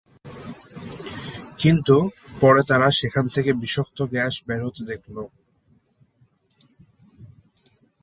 কিন্তু 1.59 1.95
পরে 2.41 2.61
তারা 2.63 2.87
সেখান 2.91 3.25
থেকে 3.27 3.51
বিষাক্ত 3.53 3.97
গ্যাস 4.11 4.33
বের 4.47 4.61
হতে 4.65 4.81
দেখে। 4.85 5.11